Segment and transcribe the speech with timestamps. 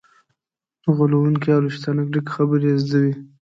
[0.95, 3.13] غولونکې او له شیطانت ډکې خبرې یې زده وي.